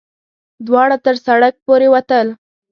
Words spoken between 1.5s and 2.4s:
پورې وتل.